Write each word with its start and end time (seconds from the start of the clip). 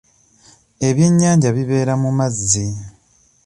Ebyenyanja 0.87 1.49
bibeera 1.55 1.93
mu 2.01 2.09
mazzi. 2.17 2.65